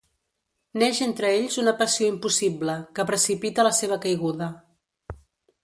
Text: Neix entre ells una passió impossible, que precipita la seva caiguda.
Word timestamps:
Neix 0.83 1.01
entre 1.05 1.27
ells 1.33 1.57
una 1.63 1.73
passió 1.83 2.09
impossible, 2.13 2.77
que 2.97 3.07
precipita 3.13 3.67
la 3.69 3.75
seva 3.83 3.99
caiguda. 4.07 4.49